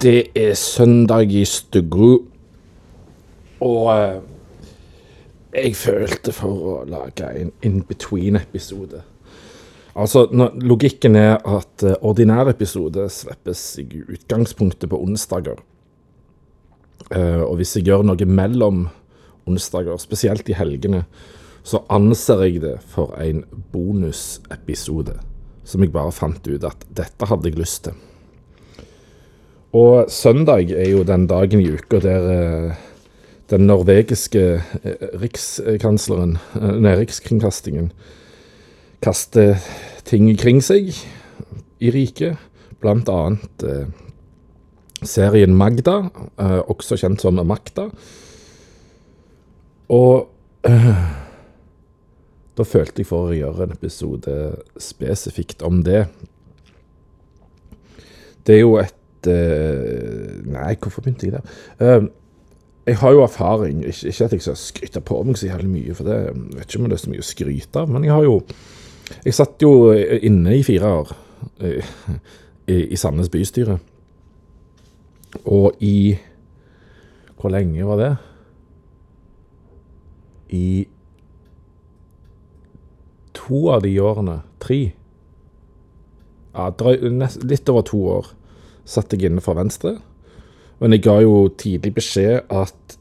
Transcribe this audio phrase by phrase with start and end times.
[0.00, 2.22] Det er søndag i Stuggu,
[3.60, 4.22] og eh,
[5.52, 9.02] jeg følte for å lage en in between-episode.
[9.92, 10.24] Altså,
[10.56, 15.60] Logikken er at eh, ordinær episode slippes i utgangspunktet på onsdager.
[17.12, 18.86] Eh, og hvis jeg gjør noe mellom
[19.44, 21.04] onsdager, spesielt i helgene,
[21.60, 25.20] så anser jeg det for en bonusepisode.
[25.68, 28.06] Som jeg bare fant ut at dette hadde jeg lyst til.
[29.70, 32.78] Og søndag er jo den dagen i uka der eh,
[33.50, 34.42] den norvegiske
[34.82, 37.92] eh, rikskansleren, eh, nei, rikskringkastingen,
[39.00, 39.62] kaster
[40.04, 40.90] ting kring seg
[41.78, 42.38] i riket.
[42.80, 43.62] Blant annet
[45.04, 45.98] serien Magda,
[46.72, 47.90] også kjent som Makta.
[49.92, 50.30] Og
[52.56, 54.36] da følte jeg for å gjøre en episode
[54.80, 56.06] spesifikt om det.
[58.48, 58.96] Det er jo et
[59.28, 62.08] Nei, hvorfor begynte jeg der?
[62.86, 63.84] jeg har jo erfaring.
[63.86, 66.18] Ikke, ikke, at jeg skal skryte på meg så jævlig mye, for det
[66.56, 67.92] vet ikke om det er så mye å skryte av.
[67.92, 68.42] Men jeg har jo
[69.24, 71.08] Jeg satt jo inne i fire år
[72.70, 73.78] i, i Sandnes bystyre.
[75.44, 76.18] Og i
[77.40, 78.16] Hvor lenge var det?
[80.50, 80.86] I
[83.34, 84.80] to av de årene Tre?
[86.54, 86.70] Ja,
[87.46, 88.32] litt over to år
[88.88, 89.96] satt jeg inne for Venstre.
[90.80, 92.96] Men jeg ga jo tidlig beskjed at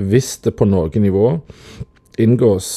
[0.00, 1.36] hvis det på noe nivå
[2.20, 2.68] inngås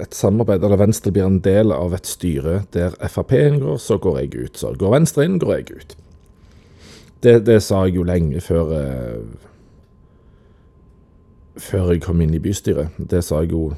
[0.00, 4.22] et samarbeid, eller Venstre blir en del av et styre der Frp inngår, så går
[4.22, 4.56] jeg ut.
[4.58, 5.96] Så går Venstre inn, går jeg ut.
[7.22, 9.24] Det, det sa jeg jo lenge før eh,
[11.60, 12.96] Før jeg kom inn i bystyret.
[12.96, 13.74] Det sa jeg jo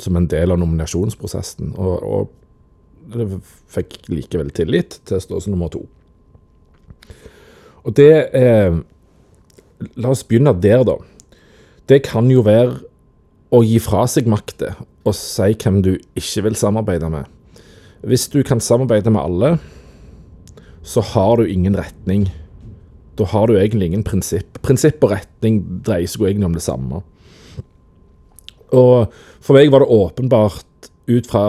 [0.00, 1.74] som en del av nominasjonsprosessen.
[1.76, 3.26] Og, og det
[3.68, 5.82] fikk likevel tillit til å stå som nummer to.
[7.86, 8.80] Og det eh,
[9.96, 10.98] La oss begynne der, da.
[11.88, 12.82] Det kan jo være
[13.50, 14.74] å gi fra seg makta
[15.08, 17.24] og si hvem du ikke vil samarbeide med.
[18.04, 19.50] Hvis du kan samarbeide med alle,
[20.84, 22.28] så har du ingen retning.
[23.18, 24.60] Da har du egentlig ingen prinsipp.
[24.64, 27.02] Prinsipp og retning dreier seg jo egentlig om det samme.
[28.76, 29.10] Og
[29.42, 31.44] for meg var det åpenbart ut fra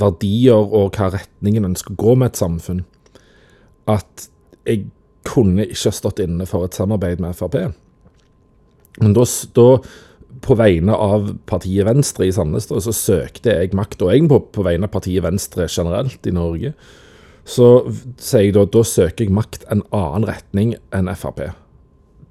[0.00, 2.84] verdier og hva retningen ønsker å gå med et samfunn,
[3.90, 4.28] at
[4.66, 4.86] jeg
[5.26, 7.58] kunne ikke stått inne for et samarbeid med Frp.
[9.02, 9.24] Men da,
[9.56, 9.66] da
[10.46, 14.66] på vegne av partiet Venstre i Sandnes, så søkte jeg makt, og egentlig på, på,
[14.66, 16.72] vegne av partiet Venstre generelt i Norge,
[17.46, 17.68] så
[18.18, 21.44] sier jeg da da søker jeg makt en annen retning enn Frp.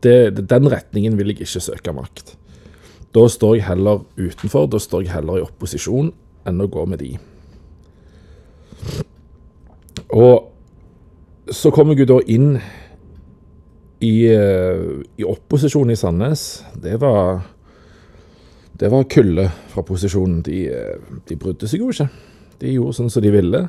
[0.03, 2.35] Det, den retningen vil jeg ikke søke makt.
[3.15, 6.11] Da står jeg heller utenfor, da står jeg heller i opposisjon
[6.45, 7.15] enn å gå med de.
[10.13, 10.51] Og
[11.53, 12.57] så kommer jeg jo da inn
[14.03, 14.85] i, eh,
[15.17, 17.43] i opposisjon i Sandnes, det var
[18.75, 20.41] det var kulde fra posisjonen.
[20.43, 20.97] De, eh,
[21.27, 22.09] de brydde seg jo ikke.
[22.59, 23.61] De gjorde sånn som de ville.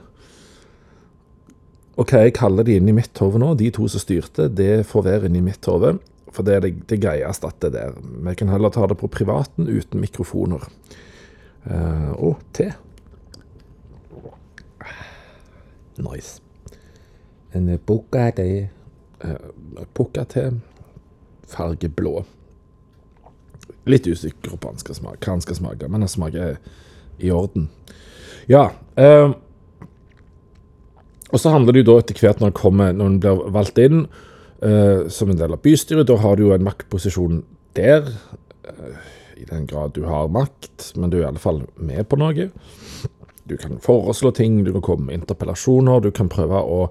[1.97, 5.06] Og hva jeg kaller de inni mitt hode nå, de to som styrte, det får
[5.06, 5.94] være inni mitt hode.
[6.34, 7.94] For det er det, det greieste at det der.
[8.26, 10.66] Vi kan heller ta det på privaten uten mikrofoner.
[11.66, 12.69] Uh, og te.
[16.03, 16.42] Nice.
[17.56, 18.75] En boka, det eh,
[19.97, 20.60] pukka til
[21.47, 22.25] farge blå.
[23.87, 26.56] Litt usikker på hva han skal smake, men han smaker
[27.22, 27.69] i orden.
[28.50, 28.71] Ja.
[28.97, 29.32] Eh,
[31.31, 33.81] og så handler det jo da etter hvert når han kommer, når han blir valgt
[33.82, 34.04] inn
[34.62, 37.43] eh, som en del av bystyret, da har du jo en maktposisjon
[37.78, 38.10] der.
[38.66, 39.12] Eh,
[39.43, 42.50] I den grad du har makt, men du er i alle fall med på noe.
[43.47, 46.87] Du kan foreslå ting, du kan komme med interpellasjoner, du kan prøve å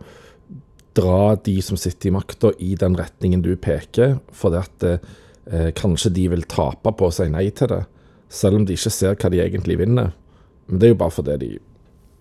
[0.96, 6.14] dra de som sitter i makta i den retningen du peker, fordi at eh, kanskje
[6.16, 7.84] de vil tape på å si nei til det,
[8.32, 10.14] selv om de ikke ser hva de egentlig vinner.
[10.68, 11.56] Men det er jo bare fordi de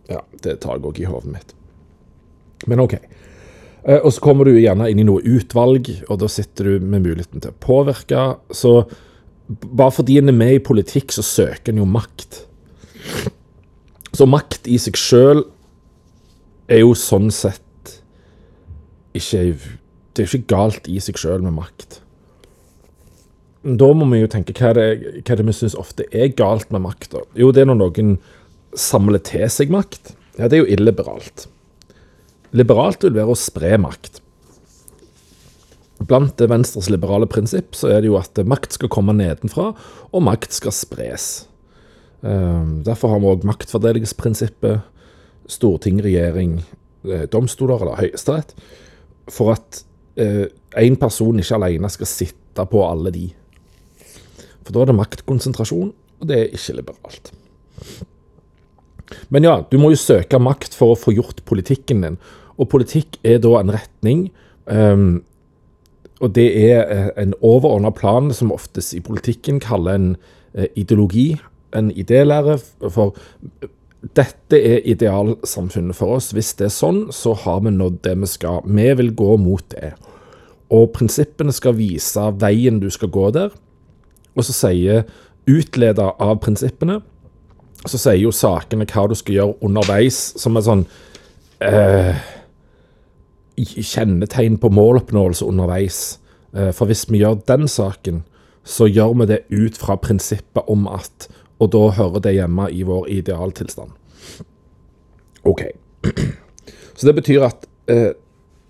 [0.05, 1.55] Ja, det tar jeg òg i hodet mitt.
[2.69, 2.99] Men OK.
[2.99, 7.07] Eh, og så kommer du gjerne inn i noe utvalg, og da sitter du med
[7.07, 8.27] muligheten til å påvirke.
[8.53, 8.83] Så
[9.49, 12.43] bare fordi en er med i politikk, så søker en jo makt.
[14.15, 15.45] Så makt i seg sjøl
[16.69, 17.64] er jo sånn sett
[19.15, 19.43] ikke
[20.15, 22.01] Det er jo ikke galt i seg sjøl med makt.
[23.65, 24.89] Da må vi jo tenke hva det,
[25.25, 27.17] hva det vi syns ofte er galt med makt?
[27.39, 28.19] Jo, det er når noen
[28.77, 30.13] samler til seg makt.
[30.37, 31.47] Ja, det er jo illiberalt.
[32.55, 34.21] Liberalt vil være å spre makt.
[36.05, 39.71] Blant Venstres liberale prinsipp så er det jo at makt skal komme nedenfra,
[40.13, 41.47] og makt skal spres.
[42.21, 44.85] Ehm, derfor har vi òg maktfordelingsprinsippet.
[45.49, 46.63] Storting, regjering,
[47.09, 48.55] eh, domstoler eller Høyesterett
[49.31, 49.81] for at
[50.21, 50.47] eh,
[51.01, 53.29] person ikke alene skal sitte på alle de.
[54.65, 57.33] For da er det maktkonsentrasjon, og det er ikke liberalt.
[59.29, 62.19] Men ja, du må jo søke makt for å få gjort politikken din.
[62.57, 64.29] Og politikk er da en retning.
[64.65, 65.25] Um,
[66.23, 70.07] og det er eh, en overordna plan som oftest i politikken kaller en
[70.57, 71.35] uh, ideologi,
[71.77, 72.57] en idélære.
[72.87, 73.19] For
[74.17, 76.33] dette er idealsamfunnet for oss.
[76.37, 78.61] Hvis det er sånn, så har vi nådd det vi skal.
[78.67, 79.95] Vi vil gå mot det.
[80.75, 83.55] Og prinsippene skal vise veien du skal gå der.
[84.35, 85.05] Og så sier
[85.49, 87.01] utleder av prinsippene,
[87.85, 90.85] så sier jo sakene hva du skal gjøre underveis, som er sånn
[91.65, 92.17] eh,
[93.61, 96.19] kjennetegn på måloppnåelse underveis.
[96.57, 98.23] Eh, for hvis vi gjør den saken,
[98.65, 101.29] så gjør vi det ut fra prinsippet om at
[101.63, 103.93] Og da hører det hjemme i vår idealtilstand.
[105.45, 105.63] OK.
[106.97, 108.13] Så det betyr at eh,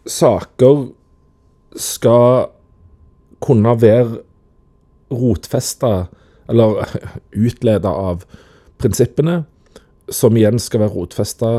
[0.06, 0.88] saker
[1.76, 2.50] skal
[3.44, 4.22] kunne være
[5.14, 6.06] rotfesta,
[6.48, 6.84] eller
[7.46, 8.24] utleda av
[8.80, 9.42] prinsippene,
[10.08, 11.52] som igjen skal være rotfesta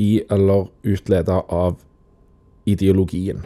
[0.00, 1.80] i eller utleda av
[2.68, 3.42] ideologien.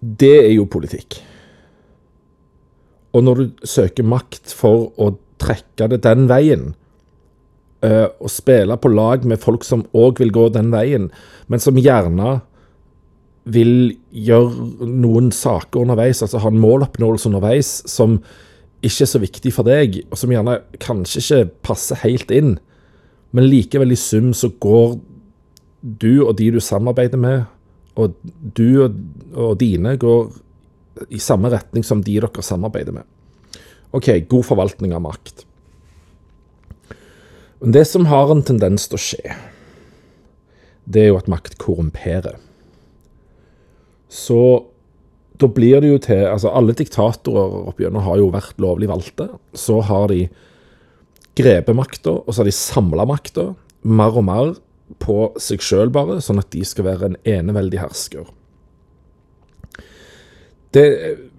[0.00, 1.18] Det er jo politikk.
[3.16, 6.72] Og når du søker makt for å trekke det den veien,
[7.84, 11.08] uh, og spille på lag med folk som òg vil gå den veien,
[11.48, 12.38] men som gjerne
[13.48, 18.18] vil gjøre noen saker underveis, altså ha en måloppnåelse underveis som
[18.84, 22.58] ikke er så viktig for deg, og som gjerne kanskje ikke passer helt inn,
[23.32, 24.98] men likevel i sum så går
[26.02, 27.48] du og de du samarbeider med,
[27.98, 28.14] og
[28.56, 29.00] du og,
[29.34, 30.28] og dine går
[31.08, 33.06] i samme retning som de dere samarbeider med.
[33.96, 35.46] OK, god forvaltning av makt.
[37.62, 39.38] Men det som har en tendens til å skje,
[40.88, 42.38] det er jo at makt korrumperer
[44.08, 44.64] så
[45.38, 49.28] da blir det jo til altså Alle diktatorer opp igjennom har jo vært lovlig valgte.
[49.54, 50.24] Så har de
[51.38, 53.52] grepet makta, og så har de samla makta
[53.86, 54.56] mer og mer
[54.98, 58.24] på seg sjøl, bare, sånn at de skal være en eneveldig hersker.
[60.74, 60.84] Det,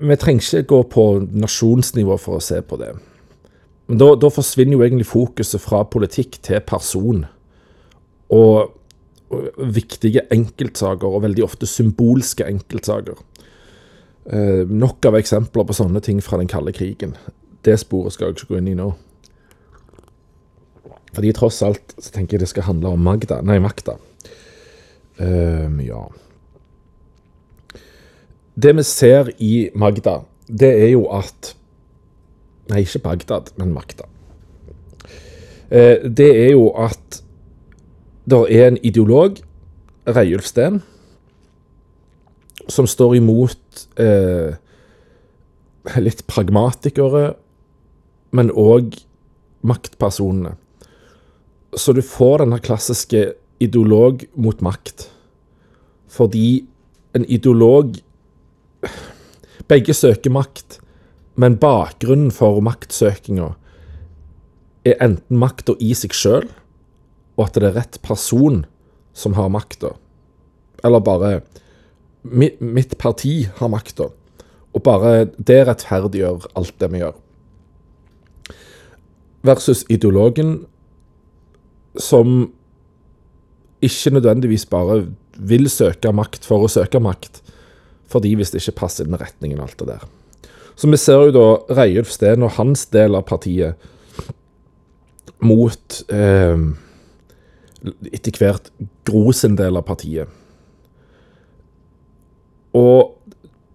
[0.01, 1.05] vi trenger ikke gå på
[1.43, 2.93] nasjonsnivå for å se på det.
[3.89, 7.23] Men da, da forsvinner jo egentlig fokuset fra politikk til person.
[8.33, 8.75] Og
[9.73, 13.17] viktige enkeltsaker, og veldig ofte symbolske enkeltsaker.
[14.29, 17.15] Eh, nok av eksempler på sånne ting fra den kalde krigen.
[17.65, 18.91] Det sporet skal jeg ikke gå inn i nå.
[21.15, 23.97] Fordi tross alt så tenker jeg det skal handle om Magda, nei, makta.
[25.19, 26.03] Uh, ja.
[28.59, 31.55] Det vi ser i Magda, det er jo at
[32.69, 34.05] Nei, ikke Bagdad, men makta.
[35.73, 37.23] Uh, det er jo at
[38.29, 39.39] det er en ideolog,
[40.05, 40.83] Reiulf Steen,
[42.69, 44.53] som står imot eh,
[45.97, 47.31] litt pragmatikere,
[48.37, 48.99] men òg
[49.65, 50.53] maktpersonene.
[51.73, 53.23] Så du får denne klassiske
[53.61, 55.07] ideolog mot makt.
[56.09, 56.67] Fordi
[57.17, 57.97] en ideolog
[59.69, 60.79] Begge søker makt,
[61.39, 63.53] men bakgrunnen for maktsøkinga
[64.87, 66.47] er enten makta i seg sjøl,
[67.37, 68.63] og at det er rett person
[69.15, 69.93] som har makta.
[70.83, 71.41] Eller bare
[72.23, 74.09] mitt, parti har makta.
[74.75, 77.15] Og bare det rettferdiggjør alt det vi gjør.
[79.47, 80.65] Versus ideologen
[81.99, 82.51] som
[83.81, 85.05] ikke nødvendigvis bare
[85.39, 87.39] vil søke makt for å søke makt,
[88.09, 90.07] fordi hvis det ikke passer inn med retningen og alt det der.
[90.79, 91.47] Så vi ser jo da
[91.81, 93.89] Reiulf Steen og hans del av partiet
[95.43, 96.61] mot eh,
[98.11, 98.71] etter hvert
[99.07, 100.29] Gro sin del av partiet.
[102.77, 103.15] Og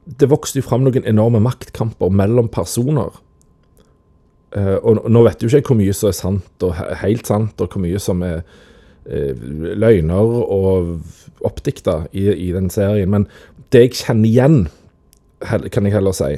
[0.04, 3.12] det vokste jo fram noen enorme maktkamper mellom personer.
[4.54, 7.58] Eh, og nå vet jo ikke jeg hvor mye som er sant og helt sant,
[7.60, 8.42] og hvor mye som er
[9.08, 9.32] eh,
[9.74, 10.94] løgner og
[11.44, 13.10] oppdikta i, i, den serien.
[13.10, 13.26] Men
[13.72, 14.58] det jeg kjenner igjen,
[15.44, 16.32] kan jeg heller si,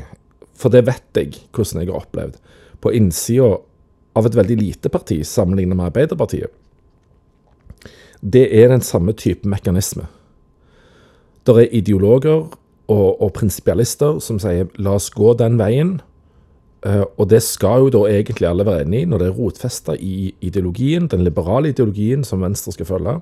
[0.57, 2.39] for det vet jeg hvordan jeg har opplevd,
[2.81, 3.57] på innsida
[4.17, 6.53] av et veldig lite parti sammenlignet med Arbeiderpartiet,
[8.21, 10.07] det er den samme type mekanisme.
[11.47, 12.49] Det er ideologer
[12.91, 15.99] og, og prinsipialister som sier la oss gå den veien.
[16.87, 19.97] Uh, og det skal jo da egentlig alle være enig i når det er rotfesta
[19.99, 23.17] i ideologien, den liberale ideologien som Venstre skal følge,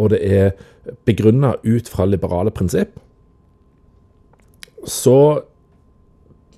[0.00, 0.54] og det er
[1.06, 2.96] begrunna ut fra liberale prinsipp.
[4.88, 5.18] Så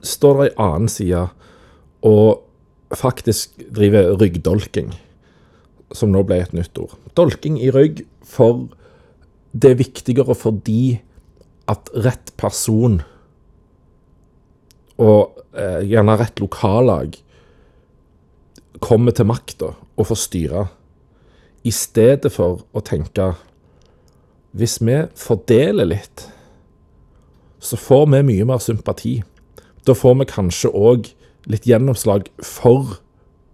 [0.07, 1.27] står det ei annen side
[2.07, 2.43] og
[2.95, 4.93] faktisk driver ryggdolking
[5.95, 6.95] som nå ble et nytt ord.
[7.19, 8.67] Dolking i rygg, for
[9.57, 10.99] det er viktigere fordi
[11.71, 13.01] at rett person,
[15.03, 17.17] og eh, gjerne rett lokallag,
[18.83, 20.67] kommer til makta og får styre,
[21.67, 23.33] i stedet for å tenke
[24.57, 26.29] hvis vi fordeler litt,
[27.67, 29.21] så får vi mye mer sympati.
[29.87, 31.11] Da får vi kanskje òg
[31.51, 32.99] litt gjennomslag for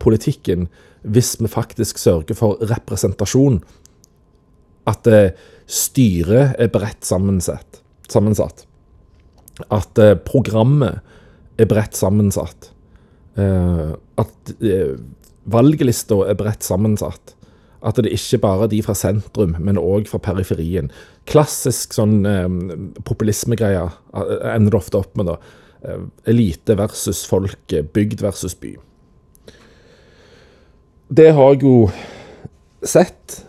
[0.02, 0.68] politikken,
[1.02, 3.60] hvis vi faktisk sørger for representasjon.
[4.88, 5.34] At eh,
[5.66, 7.82] styret er bredt sammensatt.
[8.10, 8.64] sammensatt.
[9.70, 11.00] At eh, programmet
[11.60, 12.72] er bredt sammensatt.
[13.36, 14.54] Eh, at
[15.52, 17.36] valglista er bredt sammensatt.
[17.82, 20.90] At det ikke bare er de fra sentrum, men òg fra periferien.
[21.26, 22.46] Klassisk sånn eh,
[23.08, 25.38] populismegreie eh, ender det ofte opp med, da.
[25.82, 28.76] Eh, elite versus folket, bygd versus by.
[31.12, 31.90] Det har jeg jo
[32.86, 33.42] sett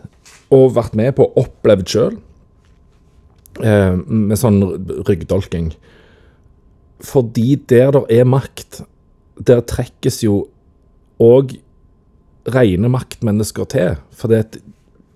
[0.54, 2.18] og vært med på og opplevd sjøl,
[3.62, 4.62] eh, med sånn
[5.08, 5.72] ryggdolking.
[7.04, 8.82] Fordi der det er makt,
[9.38, 10.48] der trekkes jo
[11.22, 11.58] òg
[12.52, 14.44] rene maktmennesker til, fordi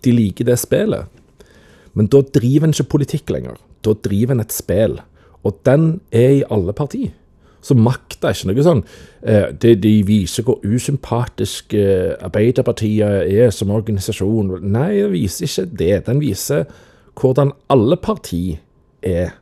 [0.05, 1.07] de liker det spillet.
[1.97, 3.57] Men da driver en ikke politikk lenger.
[3.85, 4.99] Da driver en et spill.
[5.43, 7.15] Og den er i alle partier.
[7.61, 8.83] Så makt er ikke noe sånn
[9.59, 14.53] de, De viser hvor usympatisk eh, Arbeiderpartiet er som organisasjon.
[14.61, 15.95] Nei, den viser ikke det.
[16.07, 16.67] Den viser
[17.17, 18.61] hvordan alle partier
[19.01, 19.33] er.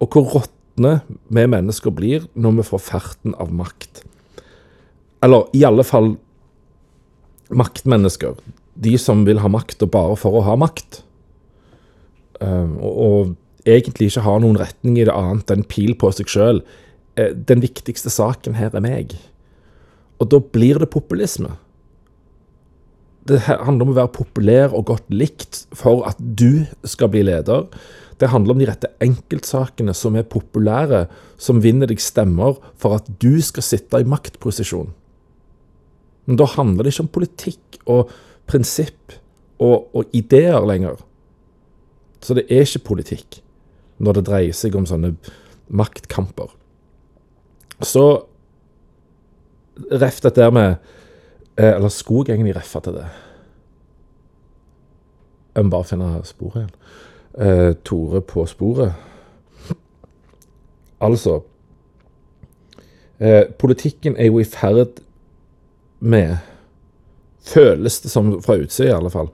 [0.00, 4.02] Og hvor råtne vi mennesker blir når vi får ferten av makt.
[5.24, 6.14] Eller i alle fall
[7.50, 8.38] maktmennesker.
[8.74, 11.02] De som vil ha makt og bare for å ha makt.
[12.40, 13.36] Um, og, og,
[13.66, 16.60] egentlig ikke har noen retning i det annet enn pil på seg sjøl.
[17.18, 19.16] Eh, den viktigste saken her er meg.
[20.22, 21.56] Og da blir det populisme.
[23.26, 27.66] Det handler om å være populær og godt likt for at du skal bli leder.
[28.22, 31.04] Det handler om de rette enkeltsakene som er populære,
[31.36, 34.94] som vinner deg stemmer for at du skal sitte i maktposisjon.
[36.26, 38.12] Men da handler det ikke om politikk og
[38.50, 39.14] prinsipp
[39.62, 41.00] og, og ideer lenger.
[42.22, 43.40] Så det er ikke politikk
[44.02, 45.14] når det dreier seg om sånne
[45.68, 46.50] maktkamper.
[47.84, 48.04] Så
[49.92, 50.76] ref dette der med
[51.58, 53.06] eh, Eller skulle jeg egentlig reffe til det?
[55.56, 56.72] Jeg må bare finne sporet igjen.
[57.36, 58.92] Eh, Tore på sporet.
[61.00, 61.40] Altså
[63.20, 65.00] eh, Politikken er jo i ferd
[66.00, 66.36] med
[67.46, 69.28] Føles det som fra utsida, i alle fall.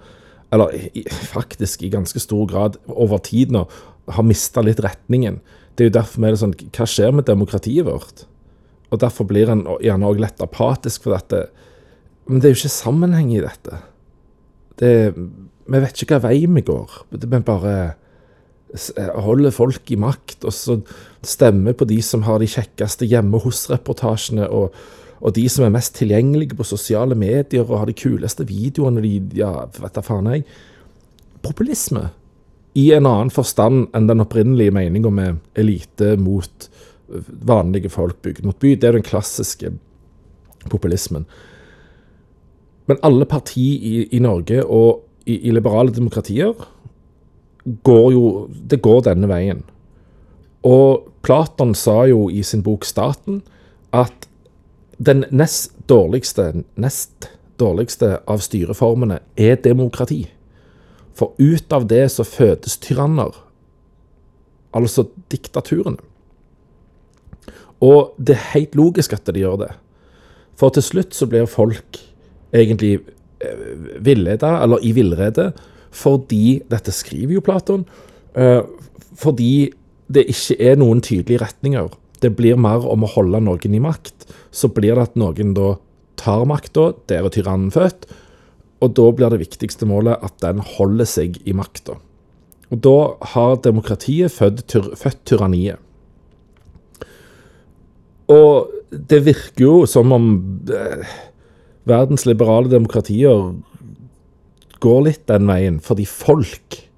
[0.53, 3.63] Eller i, faktisk i ganske stor grad over tid nå
[4.13, 5.39] har mista litt retningen.
[5.73, 8.27] Det er jo derfor vi er det sånn Hva skjer med demokratiet vårt?
[8.93, 11.47] Og Derfor blir en gjerne òg lett apatisk for dette.
[12.29, 13.81] Men det er jo ikke sammenheng i dette.
[14.83, 16.99] Det, vi vet ikke hva vei vi går.
[17.15, 17.77] Vi bare
[19.21, 20.79] holder folk i makt, og så
[21.25, 24.49] stemmer på de som har de kjekkeste hjemme hos-reportasjene.
[24.49, 24.77] og
[25.23, 29.15] og de som er mest tilgjengelige på sosiale medier og har de kuleste videoene de,
[29.39, 30.43] Ja, vet da faen jeg.
[31.43, 32.09] Populisme.
[32.75, 36.69] I en annen forstand enn den opprinnelige meninga med elite mot
[37.47, 38.75] vanlige folk bygd mot by.
[38.75, 39.73] Det er den klassiske
[40.73, 41.27] populismen.
[42.87, 46.55] Men alle partier i, i Norge og i, i, liberale demokratier
[47.87, 49.63] går jo Det går denne veien.
[50.67, 53.43] Og Platon sa jo i sin bok 'Staten'
[53.93, 54.27] at
[55.03, 57.29] den nest dårligste, nest
[57.61, 60.25] dårligste av styreformene er demokrati.
[61.17, 63.35] For ut av det så fødes tyranner,
[64.73, 66.01] altså diktaturene.
[67.83, 69.73] Og det er helt logisk at de gjør det.
[70.59, 71.99] For til slutt så blir folk
[72.55, 73.01] egentlig
[73.43, 73.65] eh,
[74.05, 75.51] villeda, eller i villrede,
[75.93, 77.83] fordi Dette skriver jo Platon.
[78.39, 78.63] Eh,
[79.19, 79.73] fordi
[80.13, 81.91] det ikke er noen tydelige retninger.
[82.23, 84.29] Det blir mer om å holde noen i makt.
[84.55, 85.75] Så blir det at noen da
[86.21, 88.07] tar makta, der er tyrannen født.
[88.83, 91.99] Og da blir det viktigste målet at den holder seg i makta.
[92.73, 92.97] Og da
[93.35, 95.83] har demokratiet født, født tyranniet.
[98.33, 100.33] Og det virker jo som om
[100.73, 101.13] eh,
[101.89, 103.53] verdens liberale demokratier
[104.83, 106.89] går litt den veien, fordi folk er,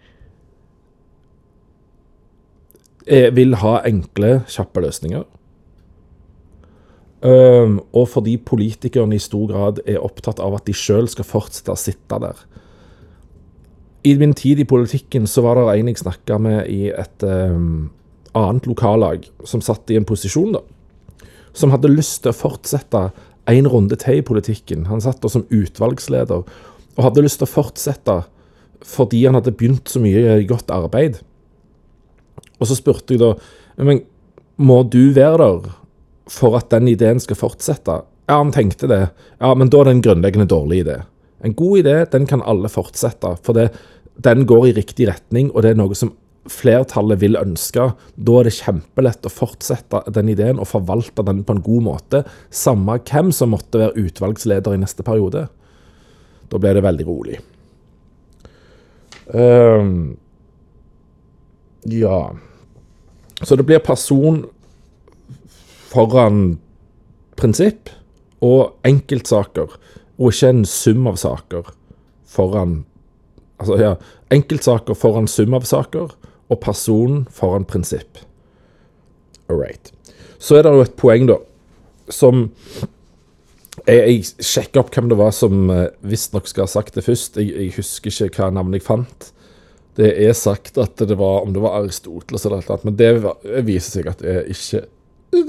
[3.06, 5.25] vil ha enkle, kjappe løsninger.
[7.25, 11.73] Um, og fordi politikerne i stor grad er opptatt av at de sjøl skal fortsette
[11.73, 12.42] å sitte der.
[14.04, 17.88] I min tid i politikken så var det en jeg snakka med i et um,
[18.37, 20.61] annet lokallag, som satt i en posisjon, da.
[21.56, 23.06] Som hadde lyst til å fortsette
[23.49, 24.84] en runde til i politikken.
[24.90, 28.20] Han satt da som utvalgsleder og hadde lyst til å fortsette
[28.84, 31.23] fordi han hadde begynt så mye godt arbeid.
[32.59, 33.35] Og så spurte jeg da
[33.83, 34.05] men
[34.57, 35.73] må du være der
[36.31, 38.03] for at den ideen skal fortsette?
[38.31, 39.03] Ja, han tenkte det.
[39.43, 41.00] Ja, men da er det en grunnleggende dårlig idé.
[41.45, 43.35] En god idé, den kan alle fortsette.
[43.45, 43.69] For det,
[44.25, 46.14] den går i riktig retning, og det er noe som
[46.49, 47.91] flertallet vil ønske.
[48.14, 52.23] Da er det kjempelett å fortsette den ideen og forvalte den på en god måte.
[52.49, 55.47] Samme hvem som måtte være utvalgsleder i neste periode.
[56.49, 57.41] Da ble det veldig rolig.
[59.35, 60.14] Um,
[61.85, 62.35] ja
[63.43, 64.45] Så det blir person
[65.91, 66.59] foran
[67.37, 67.91] prinsipp
[68.45, 69.76] og enkeltsaker,
[70.19, 71.73] og ikke en sum av saker
[72.29, 72.85] foran
[73.55, 73.93] Altså, ja,
[74.35, 76.11] enkeltsaker foran sum av saker,
[76.50, 78.19] og person foran prinsipp.
[79.49, 79.93] All right.
[80.38, 81.38] Så er det jo et poeng, da,
[82.12, 82.49] som
[83.85, 87.37] Jeg, jeg sjekka opp hvem det var som uh, visstnok skal ha sagt det først.
[87.37, 89.26] Jeg, jeg, husker ikke hva navnet jeg fant.
[89.94, 93.10] Det er sagt at det var om det var Aristoteles eller noe, men det,
[93.66, 94.82] viser seg at det er ikke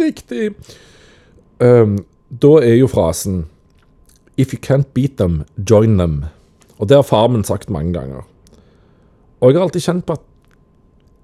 [0.01, 0.51] riktig.
[1.61, 1.97] Um,
[2.29, 3.45] da er jo frasen
[4.35, 6.25] If you can't beat them, join them.
[6.75, 8.25] Og det har far min sagt mange ganger.
[9.39, 10.25] Og jeg har alltid kjent på at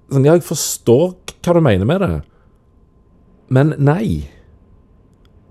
[0.08, 1.12] sånn, Ja, jeg forstår
[1.42, 2.12] hva du mener med det,
[3.52, 4.30] men nei.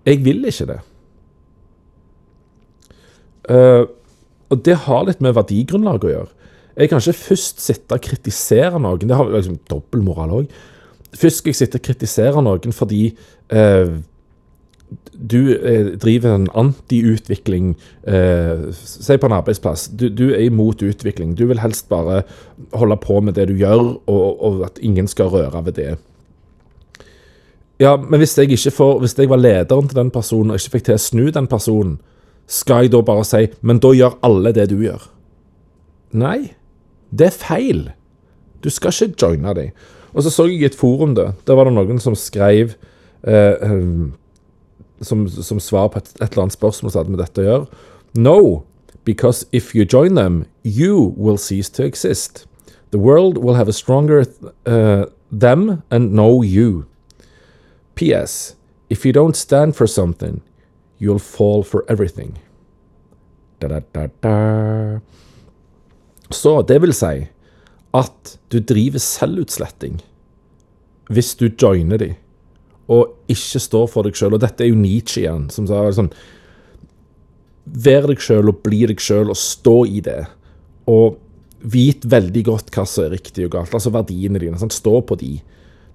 [0.07, 0.79] Jeg vil ikke det.
[3.45, 3.85] Uh,
[4.49, 6.40] og det har litt med verdigrunnlaget å gjøre.
[6.77, 9.07] Jeg kan ikke først sitte og kritisere noen.
[9.09, 10.53] Det har liksom dobbeltmoral òg.
[11.17, 13.01] Først skal jeg sitte og kritisere noen fordi
[13.51, 13.97] eh,
[15.31, 17.73] du eh, driver en antiutvikling
[18.07, 19.89] eh, Si på en arbeidsplass.
[19.91, 21.35] Du, du, er imot utvikling.
[21.37, 22.23] Du vil helst bare
[22.73, 25.91] holde på med det du gjør, og, og at ingen skal røre ved det.
[27.81, 30.89] Ja, men hvis jeg, får, hvis jeg var lederen til den personen og ikke fikk
[30.89, 31.99] til å snu den personen,
[32.51, 35.05] skal jeg da bare si Men da gjør alle det du gjør?
[36.19, 36.51] Nei,
[37.11, 37.83] det er feil.
[38.63, 39.75] Du skal ikke joine dem.
[40.13, 41.31] Og så så jeg i et forum, da.
[41.47, 42.75] Der var det noen som skrev
[43.23, 44.11] eh, eh
[45.01, 47.65] som, som svar på et, et, eller annet spørsmål som hadde med dette å gjøre.
[48.13, 48.63] No,
[49.03, 52.45] because if you join them, you will cease to exist.
[52.91, 54.25] The world will have a stronger
[54.65, 56.85] uh, them and no you.
[57.95, 58.55] PS.
[58.89, 60.41] If you don't stand for something,
[60.99, 62.37] you'll fall for everything.
[63.59, 64.99] Da, da, da, da.
[66.35, 67.27] Så det vil si
[67.97, 69.99] at du driver selvutsletting
[71.11, 72.19] hvis du joiner dem
[72.91, 74.35] og ikke står for deg sjøl.
[74.35, 76.11] Og dette er jo Nietzsche igjen, som sa sånn
[77.71, 80.23] Vær deg sjøl og bli deg sjøl og stå i det.
[80.91, 81.19] Og
[81.61, 83.75] vit veldig godt hva som er riktig og galt.
[83.77, 84.59] Altså verdiene dine.
[84.59, 85.35] Sånn, stå på de.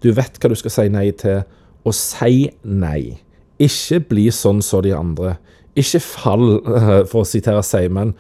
[0.01, 1.43] Du vet hva du skal si nei til,
[1.85, 3.19] og si nei.
[3.61, 5.35] Ikke bli sånn som de andre.
[5.77, 6.47] Ikke fall,
[7.11, 8.15] for å sitere Seimen,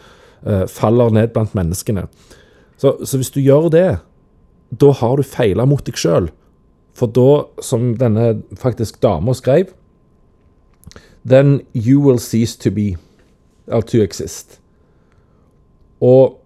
[0.70, 2.06] faller ned blant menneskene.
[2.78, 3.86] Så, så hvis du gjør det,
[4.70, 6.28] da har du feila mot deg sjøl.
[6.96, 9.74] For da, som denne faktisk dama skrev
[11.26, 12.94] Then you will cease to be,
[13.66, 14.60] or to exist.
[15.98, 16.38] Og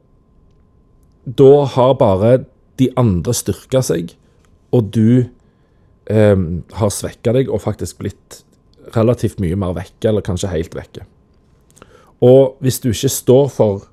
[1.29, 2.47] da har bare
[2.81, 4.15] de andre styrka seg,
[4.73, 5.27] og du
[6.09, 6.47] eh,
[6.81, 8.41] har svekka deg og faktisk blitt
[8.97, 11.05] relativt mye mer vekke, eller kanskje helt vekke.
[12.25, 13.85] Og hvis du ikke står for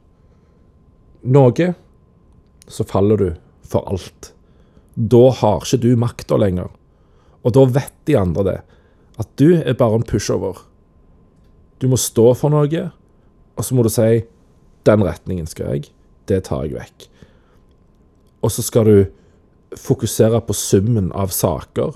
[1.28, 1.70] noe,
[2.68, 3.30] så faller du
[3.68, 4.34] for alt
[4.98, 6.72] da har ikke du makta lenger.
[7.46, 8.58] Og da vet de andre det.
[9.22, 10.58] At du er bare en pushover.
[11.78, 12.88] Du må stå for noe,
[13.58, 14.26] og så må du si
[14.84, 15.92] 'Den retningen skal jeg.
[16.26, 17.08] Det tar jeg vekk'.
[18.42, 19.06] Og så skal du
[19.76, 21.94] fokusere på summen av saker,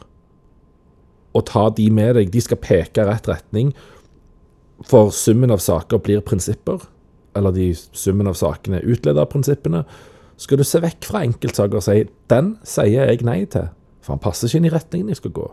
[1.34, 2.32] og ta de med deg.
[2.32, 3.74] De skal peke rett retning.
[4.84, 6.82] For summen av saker blir prinsipper.
[7.36, 9.86] Eller de summen av sakene er utleder av prinsippene
[10.42, 13.70] skal du se vekk fra enkeltsaker og si 'den sier jeg nei til',
[14.02, 15.48] for han passer ikke inn i retningen jeg skal gå.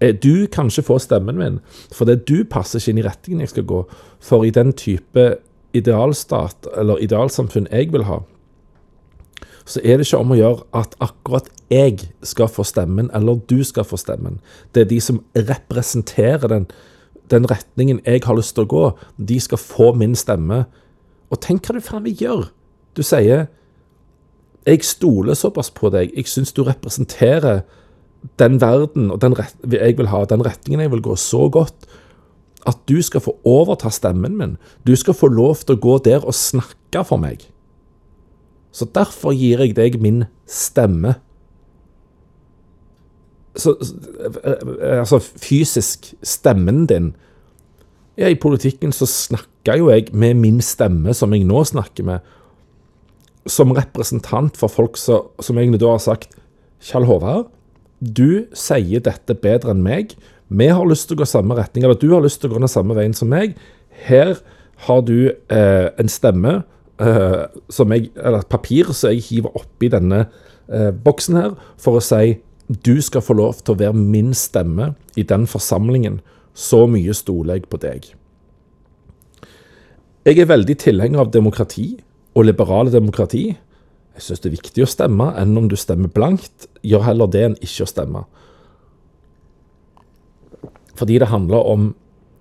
[0.00, 1.60] Eh, du kan ikke få stemmen min,
[1.92, 3.84] for det du passer ikke inn i retningen jeg skal gå.
[4.20, 5.36] For i den type
[5.72, 8.20] idealstat, eller idealsamfunn jeg vil ha,
[9.64, 13.62] så er det ikke om å gjøre at akkurat jeg skal få stemmen, eller du
[13.64, 14.40] skal få stemmen.
[14.74, 16.66] Det er de som representerer den,
[17.30, 18.84] den retningen jeg har lyst til å gå.
[19.16, 20.64] De skal få min stemme.
[21.32, 22.50] Og tenk hva du faen vil gjøre
[22.96, 23.46] du sier
[24.66, 26.12] 'Jeg stoler såpass på deg.
[26.16, 27.62] Jeg syns du representerer
[28.38, 29.34] den verden og den
[29.70, 31.86] jeg vil ha, den retningen jeg vil gå, så godt
[32.66, 34.56] at du skal få overta stemmen min.
[34.86, 37.50] Du skal få lov til å gå der og snakke for meg.
[38.72, 41.14] Så derfor gir jeg deg min stemme.
[43.54, 43.76] Så,
[44.82, 47.12] altså fysisk stemmen din.
[48.18, 52.32] Ja, I politikken så snakker jo jeg med min stemme, som jeg nå snakker med
[53.46, 56.36] som representant for folk som, som egentlig da har sagt
[56.84, 57.48] Kjell Håvard,
[58.00, 60.12] du sier dette bedre enn meg.
[60.52, 62.60] Vi har lyst til å gå samme retning, eller du har lyst til å gå
[62.60, 63.54] den samme veien som meg.
[64.04, 64.36] Her
[64.84, 66.58] har du eh, en stemme,
[67.00, 70.26] eh, som jeg, eller et papir, som jeg hiver oppi denne
[70.68, 72.36] eh, boksen her, for å si
[72.68, 76.20] du skal få lov til å være min stemme i den forsamlingen.
[76.54, 78.06] Så mye stoler jeg på deg.
[80.24, 81.98] Jeg er veldig tilhenger av demokrati,
[82.34, 83.50] og liberale demokrati.
[84.14, 86.68] Jeg syns det er viktig å stemme enn om du stemmer blankt.
[86.86, 88.24] Gjør heller det enn ikke å stemme.
[90.94, 91.92] Fordi det handler om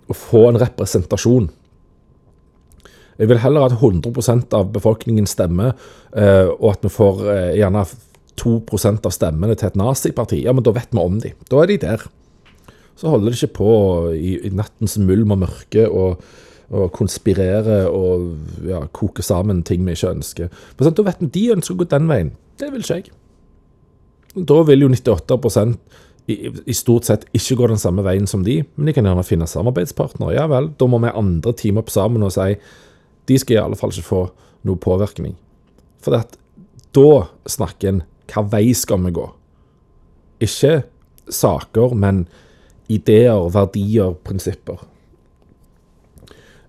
[0.09, 1.49] å få en representasjon.
[3.17, 5.75] Jeg vil heller at 100% av befolkningen stemmer,
[6.17, 7.83] eh, og at vi får eh, gjerne
[8.39, 10.41] 2% av stemmene til et naziparti.
[10.45, 11.33] Ja, men da vet vi om de.
[11.51, 12.05] Da er de der.
[12.99, 13.73] Så holder de ikke på
[14.13, 16.23] i, i nattens mulm og mørke og,
[16.73, 18.29] og konspirere og
[18.69, 20.53] ja, koke sammen ting vi ikke ønsker.
[20.77, 22.31] Men sånn, da vet vi de ønsker å gå den veien.
[22.61, 23.13] Det vil ikke jeg.
[24.33, 25.65] Da vil jo 98
[26.31, 29.25] i, i stort sett ikke gå den samme veien som de, men de kan gjerne
[29.27, 30.37] finne samarbeidspartnere.
[30.37, 32.53] Ja vel, da må vi andre teame opp sammen og si
[33.29, 34.23] de skal i alle fall ikke få
[34.67, 35.35] noe påvirkning.
[36.03, 36.37] For at
[36.95, 39.27] da snakker en hva vei skal vi gå?
[40.43, 40.81] Ikke
[41.31, 42.25] saker, men
[42.91, 44.81] ideer, verdier, prinsipper.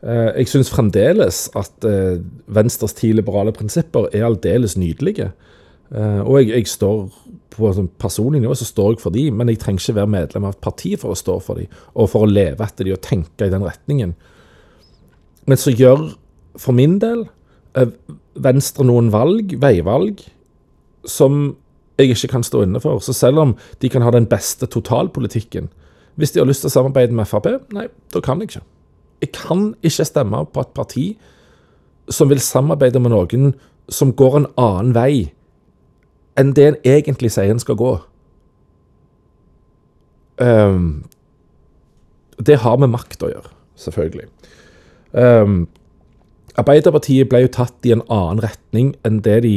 [0.04, 2.20] Eh, jeg syns fremdeles at eh,
[2.52, 5.30] Venstres ti liberale prinsipper er aldeles nydelige.
[5.94, 7.06] Eh, og jeg, jeg står
[7.54, 7.70] på
[8.02, 10.64] personlig nivå så står jeg for de, men jeg trenger ikke være medlem av et
[10.64, 13.52] parti for å stå for de, og for å leve etter de og tenke i
[13.52, 14.14] den retningen.
[15.46, 16.08] Men så gjør,
[16.58, 17.26] for min del,
[18.42, 20.20] Venstre noen valg, veivalg,
[21.06, 21.56] som
[21.98, 22.98] jeg ikke kan stå inne for.
[22.98, 25.70] Så selv om de kan ha den beste totalpolitikken
[26.14, 28.60] Hvis de har lyst til å samarbeide med Frp, nei, da kan jeg ikke.
[29.20, 31.06] Jeg kan ikke stemme på et parti
[32.08, 33.54] som vil samarbeide med noen
[33.90, 35.32] som går en annen vei
[36.38, 37.90] enn det en egentlig sier en skal gå.
[40.38, 41.04] Um,
[42.38, 44.30] det har med makt å gjøre, selvfølgelig.
[45.14, 45.66] Um,
[46.58, 49.56] Arbeiderpartiet ble jo tatt i en annen retning enn det de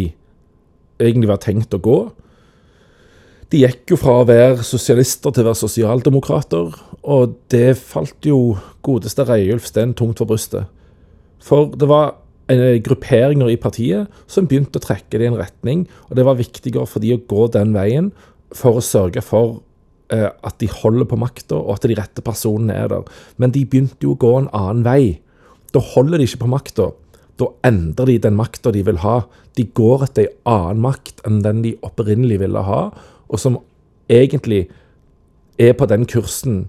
[0.99, 1.97] egentlig var tenkt å gå.
[3.51, 6.73] De gikk jo fra å være sosialister til å være sosialdemokrater,
[7.07, 10.67] og det falt jo godeste Reiulf Steen tungt for brystet.
[11.43, 12.17] For det var
[12.83, 16.87] grupperinger i partiet som begynte å trekke det i en retning, og det var viktigere
[16.87, 18.11] for de å gå den veien
[18.55, 19.61] for å sørge for
[20.13, 23.07] eh, at de holder på makta, og at de rette personene er der.
[23.37, 25.19] Men de begynte jo å gå en annen vei.
[25.75, 26.91] Da holder de ikke på makta.
[27.37, 29.21] Da endrer de den makta de vil ha.
[29.57, 32.81] De går etter en annen makt enn den de opprinnelig ville ha,
[33.27, 33.59] og som
[34.09, 34.67] egentlig
[35.59, 36.65] er på den kursen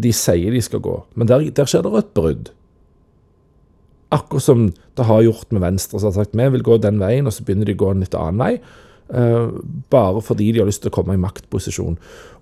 [0.00, 0.96] de sier de skal gå.
[1.14, 2.52] Men der, der skjer det et brudd.
[4.12, 4.64] Akkurat som
[4.96, 7.44] det har gjort med Venstre, som har sagt vi vil gå den veien, og så
[7.44, 8.54] begynner de å gå en litt annen vei.
[9.12, 9.60] Uh,
[9.92, 11.98] bare fordi de har lyst til å komme i maktposisjon.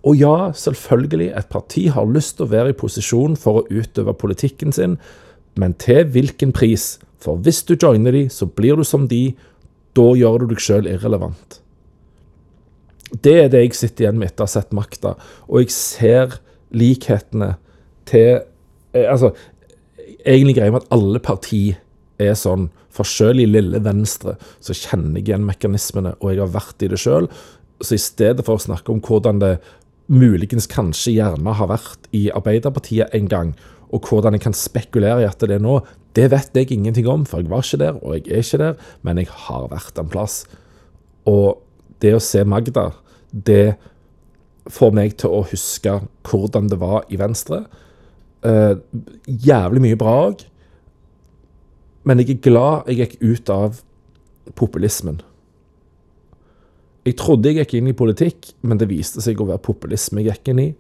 [0.07, 4.15] Og ja, selvfølgelig, et parti har lyst til å være i posisjon for å utøve
[4.19, 4.97] politikken sin,
[5.59, 6.93] men til hvilken pris?
[7.21, 9.35] For hvis du joiner de, så blir du som de.
[9.97, 11.61] Da gjør du deg sjøl irrelevant.
[13.11, 15.17] Det er det jeg sitter igjen med etter å ha sett makta,
[15.51, 16.37] og jeg ser
[16.71, 17.57] likhetene
[18.07, 18.45] til
[18.95, 19.33] eh, Altså,
[20.23, 21.81] egentlig greier med at alle partier
[22.23, 22.69] er sånn.
[22.91, 26.91] For selv i lille Venstre så kjenner jeg igjen mekanismene, og jeg har vært i
[26.91, 27.29] det sjøl.
[27.81, 29.55] Så i stedet for å snakke om hvordan det
[30.11, 33.53] muligens kanskje gjerne har vært i Arbeiderpartiet en gang,
[33.91, 35.81] og hvordan jeg kan spekulere i at det er nå,
[36.15, 38.91] det vet jeg ingenting om, for jeg var ikke der, og jeg er ikke der,
[39.07, 40.45] men jeg har vært en plass.
[41.31, 41.63] Og
[42.03, 42.91] det å se Magda,
[43.31, 43.77] det
[44.71, 47.65] får meg til å huske hvordan det var i Venstre.
[48.47, 48.79] Uh,
[49.27, 50.45] jævlig mye bra òg.
[52.07, 53.83] Men jeg er glad jeg gikk ut av
[54.59, 55.21] populismen.
[57.07, 60.35] Jeg trodde jeg gikk inn i politikk, men det viste seg å være populisme jeg
[60.35, 60.71] gikk inn i.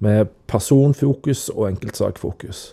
[0.00, 2.70] Med personfokus og enkeltsakfokus.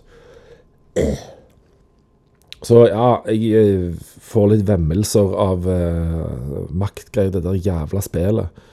[2.65, 8.63] Så ja, jeg eh, får litt vemmelser av uh, maktgreier, det der jævla spillet.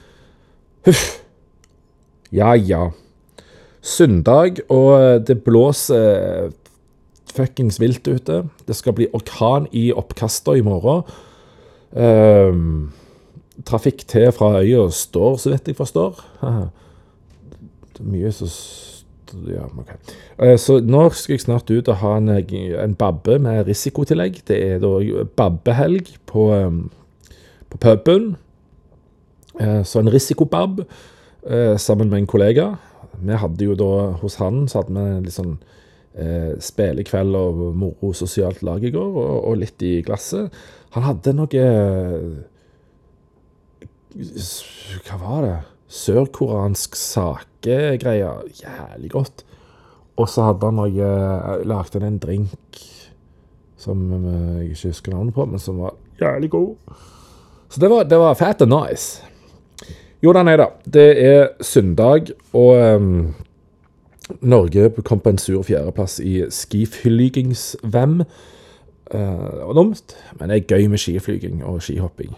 [0.87, 1.05] Huff.
[2.33, 2.89] Ja, ja.
[3.85, 6.49] Søndag, og det blåser
[7.35, 8.41] fuckings vilt ute.
[8.65, 11.05] Det skal bli orkan i oppkasta i morgen.
[11.95, 12.93] Um,
[13.67, 16.23] trafikk til fra øya står, så vidt jeg forstår.
[18.03, 18.49] Mye så
[19.49, 19.97] ja, okay.
[20.37, 24.41] Eh, så nå skal jeg snart ut og ha en, en babbe med risikotillegg.
[24.47, 26.83] Det er da babbehelg på, um,
[27.71, 28.35] på puben.
[29.59, 30.83] Eh, så en risikobab
[31.49, 32.75] eh, sammen med en kollega.
[33.15, 35.53] Vi hadde jo da hos han så hadde vi litt sånn
[36.19, 40.51] eh, spillekveld og moro sosialt lag i går, og, og, litt i glasset.
[40.95, 41.63] Han hadde noe
[45.05, 45.55] Hva var det?
[45.87, 48.31] Sørkoreansk sakegreie.
[48.61, 49.45] Jævlig godt.
[50.15, 52.83] Og så hadde han noe Lagde han en drink
[53.85, 56.75] som eh, jeg ikke husker navnet på, men som var jævlig god.
[57.69, 59.23] Så det var, det var fat and nice.
[60.23, 60.69] Jo da, nei da.
[60.85, 63.35] Det er søndag, og um,
[64.41, 68.23] Norge kom på en sur fjerdeplass i skiflygingsvem.
[69.13, 72.33] Uh, dumt, men det er gøy med skiflyging og skihopping.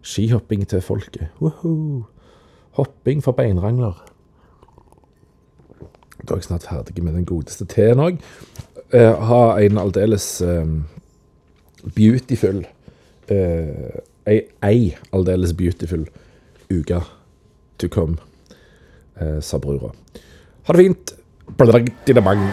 [0.00, 1.28] Skihopping til folket.
[1.42, 2.04] Woohoo.
[2.78, 4.00] Hopping for beinrangler.
[6.24, 8.18] Da er jeg snart ferdig med den godeste teen òg.
[8.94, 10.66] Eh, ha en aldeles eh,
[11.94, 12.64] beautiful
[13.30, 16.06] uh, Ei, ei aldeles beautiful
[16.72, 17.00] uke
[17.78, 18.16] to come,
[19.20, 19.92] eh, sa brura.
[20.64, 21.14] Ha det fint.
[21.58, 22.48] Bladagdidamang.